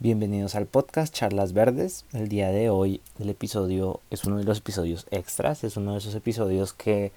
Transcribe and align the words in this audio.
Bienvenidos 0.00 0.54
al 0.54 0.66
podcast 0.66 1.12
Charlas 1.12 1.52
Verdes. 1.52 2.04
El 2.12 2.28
día 2.28 2.50
de 2.50 2.70
hoy 2.70 3.00
el 3.18 3.30
episodio 3.30 3.98
es 4.10 4.24
uno 4.26 4.38
de 4.38 4.44
los 4.44 4.58
episodios 4.58 5.08
extras, 5.10 5.64
es 5.64 5.76
uno 5.76 5.90
de 5.90 5.98
esos 5.98 6.14
episodios 6.14 6.72
que 6.72 7.10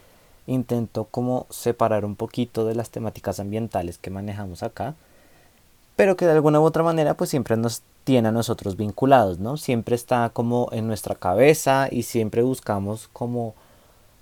intento 0.48 1.04
como 1.04 1.46
separar 1.52 2.06
un 2.06 2.16
poquito 2.16 2.66
de 2.66 2.74
las 2.74 2.90
temáticas 2.90 3.40
ambientales 3.40 4.00
que 4.00 4.10
manejamos 4.10 4.64
acá, 4.64 4.96
pero 5.96 6.18
que 6.18 6.26
de 6.26 6.32
alguna 6.32 6.60
u 6.60 6.64
otra 6.64 6.82
manera 6.82 7.14
pues 7.14 7.30
siempre 7.30 7.56
nos 7.56 7.84
tiene 8.04 8.30
a 8.30 8.32
nosotros 8.32 8.78
vinculados, 8.78 9.38
¿no? 9.38 9.58
Siempre 9.58 9.94
está 9.94 10.32
como 10.34 10.68
en 10.72 10.88
nuestra 10.88 11.14
cabeza 11.14 11.88
y 11.92 12.02
siempre 12.02 12.42
buscamos 12.42 13.10
como 13.14 13.54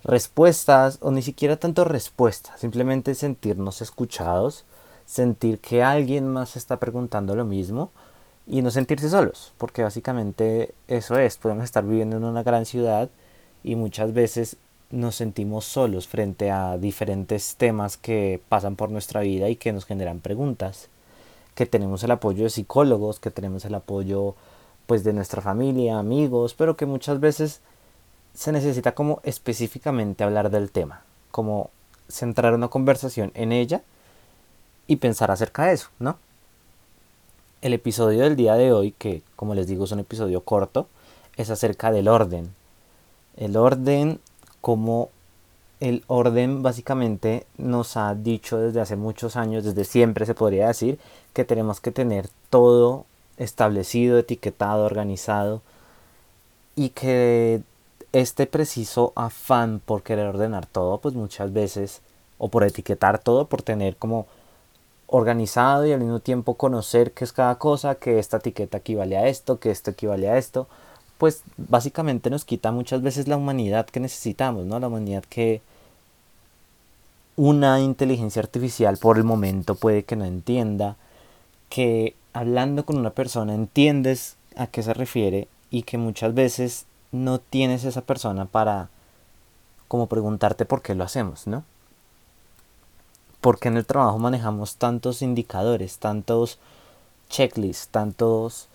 respuestas 0.03 0.97
o 0.99 1.11
ni 1.11 1.21
siquiera 1.21 1.55
tanto 1.55 1.85
respuestas, 1.85 2.59
simplemente 2.59 3.15
sentirnos 3.15 3.81
escuchados, 3.81 4.65
sentir 5.05 5.59
que 5.59 5.81
alguien 5.81 6.27
más 6.27 6.57
está 6.57 6.77
preguntando 6.77 7.37
lo 7.37 7.45
mismo 7.45 7.91
y 8.49 8.63
no 8.63 8.71
sentirse 8.71 9.09
solos, 9.09 9.53
porque 9.57 9.83
básicamente 9.83 10.73
eso 10.87 11.17
es, 11.19 11.37
podemos 11.37 11.63
estar 11.63 11.85
viviendo 11.85 12.17
en 12.17 12.23
una 12.23 12.41
gran 12.41 12.65
ciudad 12.65 13.09
y 13.63 13.75
muchas 13.75 14.11
veces 14.11 14.57
nos 14.89 15.15
sentimos 15.15 15.65
solos 15.65 16.07
frente 16.07 16.49
a 16.49 16.79
diferentes 16.79 17.55
temas 17.57 17.95
que 17.95 18.41
pasan 18.49 18.75
por 18.75 18.89
nuestra 18.89 19.21
vida 19.21 19.49
y 19.49 19.55
que 19.55 19.71
nos 19.71 19.85
generan 19.85 20.19
preguntas, 20.19 20.89
que 21.53 21.67
tenemos 21.67 22.03
el 22.03 22.09
apoyo 22.09 22.43
de 22.43 22.49
psicólogos, 22.49 23.19
que 23.19 23.29
tenemos 23.29 23.65
el 23.65 23.75
apoyo 23.75 24.33
pues 24.87 25.03
de 25.03 25.13
nuestra 25.13 25.43
familia, 25.43 25.99
amigos, 25.99 26.55
pero 26.55 26.75
que 26.75 26.87
muchas 26.87 27.19
veces 27.19 27.61
se 28.33 28.51
necesita 28.51 28.95
como 28.95 29.21
específicamente 29.23 30.23
hablar 30.23 30.49
del 30.49 30.71
tema, 30.71 31.03
como 31.29 31.69
centrar 32.07 32.55
una 32.55 32.69
conversación 32.69 33.31
en 33.35 33.51
ella 33.51 33.83
y 34.87 34.95
pensar 34.95 35.29
acerca 35.29 35.65
de 35.65 35.73
eso, 35.73 35.89
¿no? 35.99 36.17
El 37.61 37.73
episodio 37.73 38.23
del 38.23 38.37
día 38.37 38.55
de 38.55 38.71
hoy, 38.71 38.93
que 38.97 39.21
como 39.35 39.53
les 39.53 39.67
digo 39.67 39.83
es 39.83 39.91
un 39.91 39.99
episodio 39.99 40.41
corto, 40.41 40.87
es 41.35 41.49
acerca 41.49 41.91
del 41.91 42.07
orden. 42.07 42.53
El 43.35 43.57
orden, 43.57 44.21
como 44.61 45.09
el 45.81 46.03
orden 46.07 46.63
básicamente 46.63 47.45
nos 47.57 47.97
ha 47.97 48.15
dicho 48.15 48.57
desde 48.57 48.79
hace 48.79 48.95
muchos 48.95 49.35
años, 49.35 49.65
desde 49.65 49.83
siempre 49.83 50.25
se 50.25 50.35
podría 50.35 50.67
decir, 50.67 50.99
que 51.33 51.43
tenemos 51.43 51.81
que 51.81 51.91
tener 51.91 52.29
todo 52.49 53.05
establecido, 53.37 54.17
etiquetado, 54.17 54.85
organizado 54.85 55.61
y 56.77 56.89
que 56.89 57.61
este 58.13 58.45
preciso 58.45 59.11
afán 59.15 59.81
por 59.85 60.03
querer 60.03 60.27
ordenar 60.27 60.65
todo, 60.65 60.99
pues 60.99 61.13
muchas 61.13 61.51
veces, 61.51 62.01
o 62.37 62.47
por 62.47 62.63
etiquetar 62.63 63.19
todo, 63.19 63.47
por 63.47 63.61
tener 63.63 63.97
como 63.97 64.27
organizado 65.11 65.85
y 65.85 65.91
al 65.91 65.99
mismo 65.99 66.19
tiempo 66.19 66.55
conocer 66.55 67.11
qué 67.13 67.23
es 67.23 67.33
cada 67.33 67.55
cosa, 67.55 67.95
que 67.95 68.19
esta 68.19 68.37
etiqueta 68.37 68.77
equivale 68.77 69.17
a 69.17 69.27
esto, 69.27 69.59
que 69.59 69.71
esto 69.71 69.91
equivale 69.91 70.29
a 70.29 70.37
esto, 70.37 70.67
pues 71.17 71.43
básicamente 71.57 72.29
nos 72.29 72.45
quita 72.45 72.71
muchas 72.71 73.01
veces 73.01 73.27
la 73.27 73.37
humanidad 73.37 73.87
que 73.87 73.99
necesitamos, 73.99 74.65
¿no? 74.65 74.79
La 74.79 74.87
humanidad 74.87 75.23
que 75.27 75.61
una 77.35 77.79
inteligencia 77.79 78.41
artificial 78.41 78.97
por 78.97 79.17
el 79.17 79.23
momento 79.23 79.75
puede 79.75 80.03
que 80.03 80.15
no 80.15 80.25
entienda, 80.25 80.95
que 81.69 82.15
hablando 82.33 82.85
con 82.85 82.97
una 82.97 83.11
persona 83.11 83.55
entiendes 83.55 84.35
a 84.55 84.67
qué 84.67 84.83
se 84.83 84.93
refiere 84.93 85.47
y 85.71 85.83
que 85.83 85.97
muchas 85.97 86.33
veces 86.33 86.85
no 87.11 87.39
tienes 87.39 87.83
esa 87.83 88.01
persona 88.01 88.45
para 88.45 88.89
como 89.87 90.07
preguntarte 90.07 90.65
por 90.65 90.81
qué 90.81 90.95
lo 90.95 91.03
hacemos, 91.03 91.47
¿no? 91.47 91.63
Porque 93.41 93.69
en 93.69 93.77
el 93.77 93.85
trabajo 93.85 94.17
manejamos 94.19 94.75
tantos 94.75 95.21
indicadores, 95.21 95.97
tantos 95.97 96.59
checklists, 97.29 97.87
tantos 97.87 98.67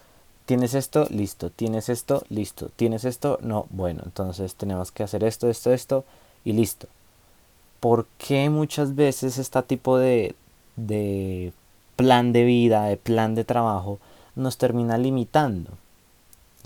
tienes 0.47 0.75
esto, 0.75 1.07
listo, 1.11 1.51
tienes 1.51 1.89
esto, 1.89 2.23
listo, 2.29 2.70
tienes 2.77 3.05
esto, 3.05 3.39
no, 3.42 3.67
bueno, 3.70 4.03
entonces 4.05 4.55
tenemos 4.55 4.92
que 4.92 5.03
hacer 5.03 5.25
esto, 5.25 5.48
esto, 5.48 5.73
esto 5.73 6.05
y 6.45 6.53
listo. 6.53 6.86
¿Por 7.80 8.07
qué 8.19 8.51
muchas 8.51 8.95
veces 8.95 9.39
este 9.39 9.63
tipo 9.63 9.98
de, 9.98 10.35
de 10.77 11.53
plan 11.97 12.33
de 12.33 12.45
vida, 12.45 12.85
de 12.85 12.97
plan 12.97 13.35
de 13.35 13.45
trabajo, 13.45 13.98
nos 14.35 14.58
termina 14.58 14.98
limitando? 14.98 15.70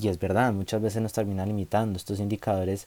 Y 0.00 0.08
es 0.08 0.18
verdad, 0.18 0.52
muchas 0.52 0.80
veces 0.80 1.02
nos 1.02 1.12
termina 1.12 1.44
limitando 1.44 1.96
estos 1.96 2.20
indicadores 2.20 2.86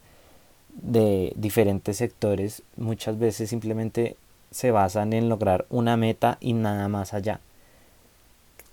de 0.70 1.34
diferentes 1.36 1.98
sectores, 1.98 2.64
muchas 2.78 3.20
veces 3.20 3.50
simplemente 3.50 4.16
se 4.52 4.72
basan 4.72 5.14
en 5.14 5.30
lograr 5.30 5.66
una 5.70 5.98
meta 5.98 6.38
y 6.42 6.54
nada 6.54 6.88
más 6.90 7.14
allá. 7.14 7.40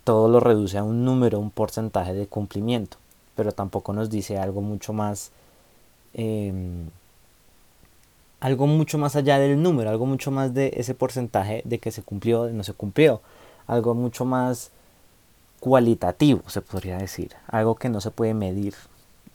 Todo 0.03 0.27
lo 0.27 0.39
reduce 0.39 0.77
a 0.77 0.83
un 0.83 1.05
número, 1.05 1.39
un 1.39 1.51
porcentaje 1.51 2.13
de 2.13 2.27
cumplimiento, 2.27 2.97
pero 3.35 3.53
tampoco 3.53 3.93
nos 3.93 4.09
dice 4.09 4.37
algo 4.37 4.61
mucho 4.61 4.91
más, 4.93 5.31
em, 6.13 6.89
algo 8.39 8.67
mucho 8.67 8.97
más 8.97 9.15
allá 9.15 9.39
del 9.39 9.61
número, 9.61 9.89
algo 9.89 10.05
mucho 10.05 10.31
más 10.31 10.53
de 10.53 10.73
ese 10.75 10.93
porcentaje 10.93 11.61
de 11.65 11.79
que 11.79 11.91
se 11.91 12.03
cumplió, 12.03 12.43
de 12.43 12.53
no 12.53 12.63
se 12.63 12.73
cumplió, 12.73 13.21
algo 13.67 13.93
mucho 13.93 14.25
más 14.25 14.71
cualitativo, 15.59 16.41
se 16.49 16.61
podría 16.61 16.97
decir, 16.97 17.35
algo 17.47 17.75
que 17.75 17.89
no 17.89 18.01
se 18.01 18.11
puede 18.11 18.33
medir 18.33 18.75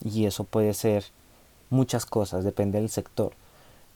y 0.03 0.27
eso 0.27 0.45
puede 0.45 0.75
ser 0.75 1.05
muchas 1.71 2.07
cosas, 2.07 2.45
depende 2.45 2.81
del 2.81 2.91
sector. 2.91 3.33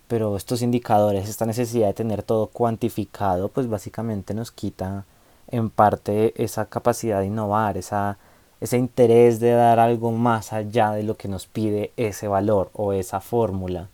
Pero 0.09 0.37
estos 0.37 0.63
indicadores, 0.63 1.29
esta 1.29 1.47
necesidad 1.47 1.89
de 1.89 1.95
tener 1.95 2.23
todo 2.23 2.49
cuantificado, 2.49 3.49
pues 3.49 3.69
básicamente 3.69 4.35
nos 4.35 4.51
quita 4.51 5.05
en 5.51 5.71
parte 5.71 6.35
esa 6.43 6.67
capacidad 6.67 7.21
de 7.21 7.27
innovar, 7.27 7.77
esa, 7.77 8.19
ese 8.61 8.79
interés 8.79 9.41
de 9.41 9.53
dar 9.53 9.79
algo 9.79 10.11
más 10.13 10.53
allá 10.53 10.93
de 10.93 11.03
lo 11.03 11.17
que 11.17 11.29
nos 11.29 11.47
pide 11.47 11.93
ese 11.97 12.29
valor 12.29 12.71
o 12.73 12.93
esa 12.93 13.21
fórmula. 13.21 13.89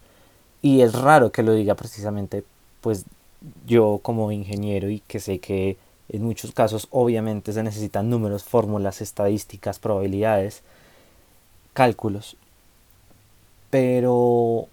Y 0.63 0.81
es 0.83 0.95
raro 0.95 1.33
que 1.33 1.43
lo 1.43 1.53
diga 1.53 1.75
precisamente, 1.75 2.45
pues 2.81 3.05
yo 3.67 4.01
como 4.03 4.33
ingeniero 4.33 4.89
y 4.89 5.01
que 5.01 5.21
sé 5.21 5.39
que 5.39 5.77
en 6.09 6.23
muchos 6.23 6.53
casos 6.53 6.89
obviamente 6.91 7.53
se 7.53 7.63
necesitan 7.63 8.11
números, 8.11 8.45
fórmulas, 8.45 9.01
estadísticas, 9.01 9.79
probabilidades, 9.79 10.63
cálculos. 11.73 12.37
Pero 13.71 14.69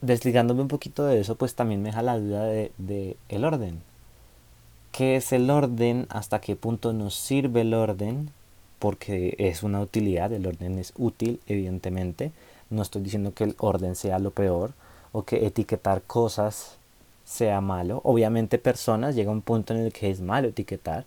desligándome 0.00 0.62
un 0.62 0.68
poquito 0.68 1.04
de 1.04 1.20
eso, 1.20 1.34
pues 1.36 1.54
también 1.54 1.82
me 1.82 1.90
deja 1.90 2.02
la 2.02 2.18
duda 2.18 2.44
de, 2.44 2.72
de 2.78 3.16
el 3.28 3.44
orden. 3.44 3.82
¿Qué 4.92 5.16
es 5.16 5.32
el 5.32 5.50
orden? 5.50 6.06
¿Hasta 6.08 6.40
qué 6.40 6.56
punto 6.56 6.92
nos 6.92 7.14
sirve 7.14 7.62
el 7.62 7.74
orden? 7.74 8.30
Porque 8.78 9.34
es 9.38 9.62
una 9.62 9.80
utilidad, 9.80 10.32
el 10.32 10.46
orden 10.46 10.78
es 10.78 10.92
útil, 10.96 11.40
evidentemente. 11.46 12.32
No 12.70 12.82
estoy 12.82 13.02
diciendo 13.02 13.32
que 13.34 13.44
el 13.44 13.54
orden 13.58 13.94
sea 13.94 14.18
lo 14.18 14.30
peor 14.30 14.72
o 15.12 15.24
que 15.24 15.46
etiquetar 15.46 16.02
cosas 16.02 16.76
sea 17.24 17.60
malo. 17.60 18.00
Obviamente 18.04 18.58
personas 18.58 19.14
llega 19.14 19.30
un 19.30 19.42
punto 19.42 19.74
en 19.74 19.80
el 19.80 19.92
que 19.92 20.10
es 20.10 20.20
malo 20.20 20.48
etiquetar. 20.48 21.04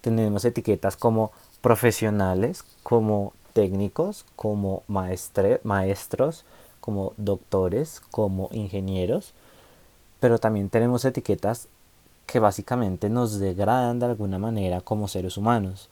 Tenemos 0.00 0.44
etiquetas 0.44 0.96
como 0.96 1.32
profesionales, 1.60 2.64
como 2.82 3.32
técnicos, 3.52 4.24
como 4.36 4.82
maestre, 4.88 5.60
maestros, 5.64 6.44
como 6.82 7.14
doctores, 7.16 8.02
como 8.10 8.50
ingenieros. 8.52 9.32
Pero 10.20 10.38
también 10.38 10.68
tenemos 10.68 11.06
etiquetas 11.06 11.68
que 12.26 12.40
básicamente 12.40 13.08
nos 13.08 13.38
degradan 13.38 13.98
de 13.98 14.06
alguna 14.06 14.38
manera 14.38 14.82
como 14.82 15.08
seres 15.08 15.36
humanos. 15.36 15.88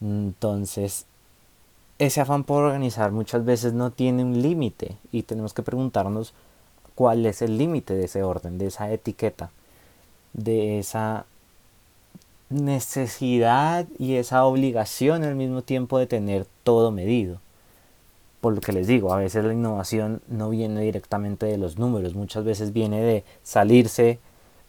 Entonces, 0.00 1.04
ese 1.98 2.20
afán 2.20 2.44
por 2.44 2.64
organizar 2.64 3.12
muchas 3.12 3.44
veces 3.44 3.74
no 3.74 3.90
tiene 3.90 4.24
un 4.24 4.40
límite 4.40 4.96
y 5.12 5.24
tenemos 5.24 5.52
que 5.52 5.62
preguntarnos 5.62 6.32
cuál 6.94 7.26
es 7.26 7.42
el 7.42 7.58
límite 7.58 7.94
de 7.94 8.04
ese 8.04 8.22
orden, 8.22 8.56
de 8.56 8.68
esa 8.68 8.90
etiqueta, 8.90 9.50
de 10.32 10.78
esa 10.78 11.26
necesidad 12.50 13.86
y 13.98 14.14
esa 14.14 14.44
obligación 14.44 15.24
al 15.24 15.34
mismo 15.34 15.62
tiempo 15.62 15.98
de 15.98 16.06
tener 16.06 16.46
todo 16.64 16.90
medido. 16.90 17.40
Por 18.40 18.54
lo 18.54 18.60
que 18.60 18.72
les 18.72 18.86
digo, 18.86 19.12
a 19.12 19.18
veces 19.18 19.44
la 19.44 19.52
innovación 19.52 20.22
no 20.28 20.48
viene 20.48 20.80
directamente 20.80 21.46
de 21.46 21.58
los 21.58 21.78
números, 21.78 22.14
muchas 22.14 22.44
veces 22.44 22.72
viene 22.72 23.02
de 23.02 23.24
salirse 23.42 24.18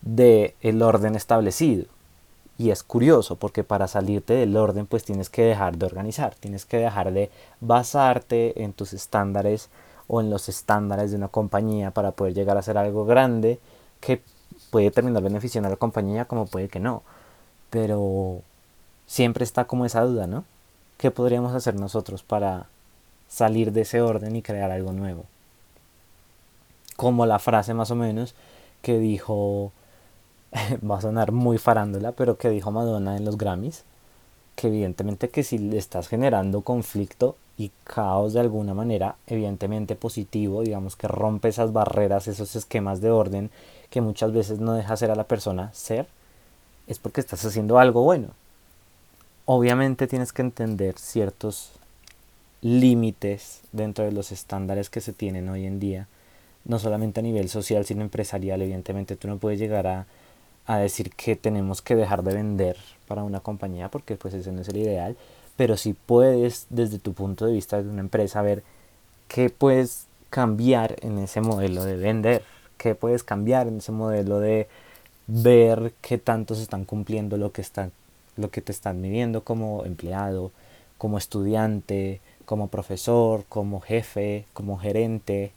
del 0.02 0.54
el 0.62 0.82
orden 0.82 1.16
establecido. 1.16 1.86
Y 2.58 2.70
es 2.70 2.84
curioso 2.84 3.38
porque 3.38 3.64
para 3.64 3.88
salirte 3.88 4.34
del 4.34 4.56
orden 4.56 4.86
pues 4.86 5.04
tienes 5.04 5.30
que 5.30 5.44
dejar 5.44 5.78
de 5.78 5.86
organizar, 5.86 6.36
tienes 6.36 6.66
que 6.66 6.78
dejar 6.78 7.12
de 7.12 7.32
basarte 7.60 8.64
en 8.64 8.74
tus 8.74 8.94
estándares 8.94 9.70
o 10.08 10.22
en 10.22 10.30
los 10.30 10.50
estándares 10.50 11.12
de 11.12 11.18
una 11.18 11.30
compañía 11.30 11.92
para 11.92 12.12
poder 12.12 12.34
llegar 12.34 12.58
a 12.58 12.62
ser 12.62 12.78
algo 12.78 13.06
grande 13.06 13.60
que 14.00 14.22
puede 14.70 14.92
terminar 14.92 15.24
beneficiando 15.24 15.68
a 15.68 15.72
la 15.72 15.78
compañía 15.78 16.26
como 16.26 16.46
puede 16.46 16.68
que 16.68 16.80
no. 16.80 17.04
Pero 17.70 18.42
siempre 19.08 19.44
está 19.44 19.66
como 19.66 19.86
esa 19.86 20.02
duda, 20.02 20.28
¿no? 20.28 20.44
¿Qué 20.98 21.10
podríamos 21.10 21.56
hacer 21.56 21.76
nosotros 21.76 22.22
para 22.22 22.68
salir 23.32 23.72
de 23.72 23.82
ese 23.82 24.02
orden 24.02 24.36
y 24.36 24.42
crear 24.42 24.72
algo 24.72 24.92
nuevo? 24.92 25.26
Como 26.98 27.26
la 27.26 27.40
frase 27.40 27.74
más 27.74 27.90
o 27.90 27.96
menos 27.96 28.36
que 28.82 29.00
dijo, 29.00 29.72
va 30.90 30.98
a 30.98 31.02
sonar 31.02 31.32
muy 31.32 31.58
farándula, 31.58 32.12
pero 32.12 32.38
que 32.38 32.50
dijo 32.50 32.72
Madonna 32.72 33.18
en 33.18 33.26
los 33.26 33.38
Grammys, 33.38 33.84
que 34.56 34.68
evidentemente 34.68 35.30
que 35.30 35.44
si 35.44 35.58
le 35.58 35.78
estás 35.78 36.08
generando 36.08 36.62
conflicto 36.62 37.36
y 37.58 37.72
caos 37.84 38.34
de 38.34 38.42
alguna 38.42 38.74
manera, 38.74 39.16
evidentemente 39.28 39.96
positivo, 39.96 40.62
digamos 40.62 40.96
que 40.96 41.08
rompe 41.08 41.50
esas 41.50 41.74
barreras, 41.74 42.28
esos 42.28 42.56
esquemas 42.56 43.02
de 43.02 43.12
orden 43.12 43.50
que 43.90 44.02
muchas 44.02 44.34
veces 44.34 44.60
no 44.60 44.74
deja 44.74 44.98
ser 44.98 45.12
a 45.12 45.16
la 45.16 45.26
persona 45.26 45.72
ser, 45.74 46.08
es 46.88 47.00
porque 47.00 47.22
estás 47.22 47.46
haciendo 47.46 47.80
algo 47.80 48.04
bueno. 48.04 48.30
Obviamente 49.46 50.08
tienes 50.08 50.34
que 50.34 50.42
entender 50.42 50.98
ciertos 50.98 51.72
límites 52.62 53.62
dentro 53.72 54.06
de 54.06 54.12
los 54.12 54.32
estándares 54.32 54.90
que 54.90 55.02
se 55.02 55.14
tienen 55.14 55.50
hoy 55.50 55.66
en 55.66 55.80
día, 55.80 56.08
no 56.66 56.80
solamente 56.80 57.20
a 57.20 57.24
nivel 57.24 57.50
social, 57.50 57.86
sino 57.86 58.02
empresarial. 58.02 58.62
Evidentemente 58.62 59.16
tú 59.16 59.28
no 59.28 59.38
puedes 59.38 59.60
llegar 59.60 59.88
a, 59.88 60.06
a 60.66 60.78
decir 60.78 61.12
que 61.12 61.36
tenemos 61.36 61.82
que 61.82 61.96
dejar 61.96 62.24
de 62.24 62.34
vender 62.34 62.78
para 63.08 63.24
una 63.24 63.40
compañía 63.40 63.90
porque 63.90 64.16
pues 64.16 64.34
ese 64.34 64.52
no 64.52 64.62
es 64.62 64.70
el 64.70 64.78
ideal, 64.78 65.18
pero 65.58 65.78
si 65.78 65.94
puedes 65.94 66.68
desde 66.70 67.00
tu 67.00 67.14
punto 67.14 67.46
de 67.46 67.54
vista 67.54 67.82
de 67.82 67.90
una 67.90 68.02
empresa 68.02 68.42
ver 68.42 68.64
qué 69.28 69.50
puedes 69.50 70.06
cambiar 70.30 70.96
en 71.02 71.18
ese 71.18 71.42
modelo 71.42 71.84
de 71.84 71.98
vender, 71.98 72.44
qué 72.78 72.96
puedes 72.96 73.24
cambiar 73.24 73.68
en 73.68 73.78
ese 73.78 73.92
modelo 73.92 74.40
de 74.40 74.68
ver 75.28 75.94
qué 76.02 76.18
tanto 76.18 76.56
se 76.56 76.64
están 76.64 76.86
cumpliendo 76.86 77.38
lo 77.38 77.52
que 77.52 77.62
están 77.62 77.92
lo 78.38 78.50
que 78.50 78.62
te 78.62 78.72
están 78.72 79.02
midiendo 79.02 79.44
como 79.44 79.86
empleado, 79.86 80.52
como 80.98 81.18
estudiante, 81.18 82.22
como 82.46 82.68
profesor, 82.68 83.46
como 83.50 83.82
jefe, 83.82 84.46
como 84.54 84.78
gerente, 84.78 85.52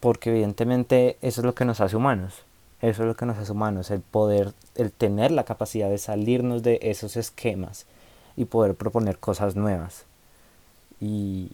porque 0.00 0.30
evidentemente 0.30 1.16
eso 1.22 1.40
es 1.40 1.44
lo 1.44 1.54
que 1.54 1.64
nos 1.64 1.80
hace 1.80 1.96
humanos. 1.96 2.34
Eso 2.82 3.02
es 3.02 3.08
lo 3.08 3.16
que 3.16 3.26
nos 3.26 3.38
hace 3.38 3.52
humanos, 3.52 3.90
el 3.90 4.00
poder, 4.00 4.52
el 4.74 4.92
tener 4.92 5.30
la 5.30 5.44
capacidad 5.44 5.88
de 5.88 5.98
salirnos 5.98 6.62
de 6.62 6.78
esos 6.82 7.16
esquemas 7.16 7.86
y 8.36 8.44
poder 8.44 8.74
proponer 8.74 9.18
cosas 9.18 9.56
nuevas. 9.56 10.04
Y 11.00 11.52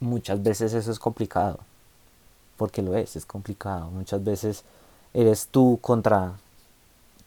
muchas 0.00 0.42
veces 0.42 0.72
eso 0.72 0.90
es 0.90 0.98
complicado, 0.98 1.60
porque 2.56 2.82
lo 2.82 2.96
es, 2.96 3.14
es 3.14 3.24
complicado. 3.24 3.90
Muchas 3.90 4.24
veces 4.24 4.64
eres 5.14 5.46
tú 5.46 5.78
contra 5.80 6.34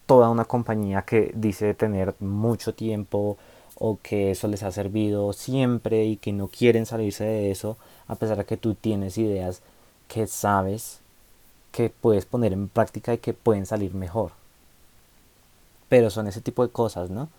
toda 0.05 0.29
una 0.29 0.45
compañía 0.45 1.03
que 1.03 1.31
dice 1.35 1.73
tener 1.73 2.13
mucho 2.19 2.73
tiempo 2.73 3.37
o 3.77 3.97
que 4.01 4.31
eso 4.31 4.47
les 4.47 4.63
ha 4.63 4.71
servido 4.71 5.33
siempre 5.33 6.05
y 6.05 6.17
que 6.17 6.33
no 6.33 6.47
quieren 6.47 6.85
salirse 6.85 7.23
de 7.23 7.51
eso, 7.51 7.77
a 8.07 8.15
pesar 8.15 8.37
de 8.37 8.45
que 8.45 8.57
tú 8.57 8.75
tienes 8.75 9.17
ideas 9.17 9.61
que 10.07 10.27
sabes 10.27 10.99
que 11.71 11.89
puedes 11.89 12.25
poner 12.25 12.53
en 12.53 12.69
práctica 12.69 13.13
y 13.13 13.17
que 13.17 13.33
pueden 13.33 13.65
salir 13.65 13.93
mejor. 13.93 14.31
Pero 15.89 16.09
son 16.09 16.27
ese 16.27 16.41
tipo 16.41 16.65
de 16.65 16.71
cosas, 16.71 17.09
¿no? 17.09 17.29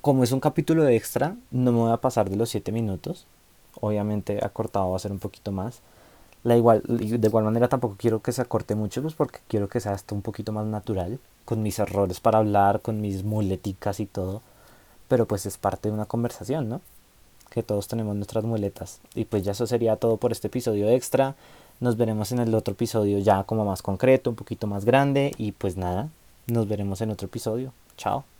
Como 0.00 0.24
es 0.24 0.32
un 0.32 0.40
capítulo 0.40 0.88
extra, 0.88 1.36
no 1.50 1.72
me 1.72 1.78
voy 1.78 1.92
a 1.92 1.96
pasar 1.96 2.28
de 2.28 2.36
los 2.36 2.50
7 2.50 2.72
minutos. 2.72 3.26
Obviamente 3.80 4.44
acortado 4.44 4.90
va 4.90 4.96
a 4.96 5.00
ser 5.00 5.12
un 5.12 5.18
poquito 5.18 5.52
más. 5.52 5.80
La 6.44 6.56
igual, 6.56 6.82
de 6.86 7.26
igual 7.26 7.44
manera 7.44 7.68
tampoco 7.68 7.96
quiero 7.98 8.22
que 8.22 8.32
se 8.32 8.42
acorte 8.42 8.74
mucho, 8.74 9.02
pues 9.02 9.14
porque 9.14 9.40
quiero 9.48 9.68
que 9.68 9.80
sea 9.80 9.92
hasta 9.92 10.14
un 10.14 10.22
poquito 10.22 10.52
más 10.52 10.66
natural, 10.66 11.18
con 11.44 11.62
mis 11.62 11.78
errores 11.78 12.20
para 12.20 12.38
hablar, 12.38 12.82
con 12.82 13.00
mis 13.00 13.24
muleticas 13.24 14.00
y 14.00 14.06
todo. 14.06 14.42
Pero 15.08 15.26
pues 15.26 15.46
es 15.46 15.58
parte 15.58 15.88
de 15.88 15.94
una 15.94 16.06
conversación, 16.06 16.68
¿no? 16.68 16.80
Que 17.50 17.62
todos 17.62 17.88
tenemos 17.88 18.16
nuestras 18.16 18.44
muletas. 18.44 19.00
Y 19.14 19.24
pues 19.24 19.44
ya 19.44 19.52
eso 19.52 19.66
sería 19.66 19.96
todo 19.96 20.16
por 20.16 20.32
este 20.32 20.48
episodio 20.48 20.88
extra. 20.90 21.34
Nos 21.80 21.96
veremos 21.96 22.32
en 22.32 22.40
el 22.40 22.54
otro 22.54 22.72
episodio 22.72 23.18
ya 23.18 23.44
como 23.44 23.64
más 23.64 23.82
concreto, 23.82 24.30
un 24.30 24.36
poquito 24.36 24.66
más 24.66 24.84
grande 24.84 25.32
y 25.36 25.52
pues 25.52 25.76
nada, 25.76 26.08
nos 26.46 26.66
veremos 26.68 27.00
en 27.00 27.10
otro 27.10 27.26
episodio. 27.26 27.72
Chao. 27.96 28.35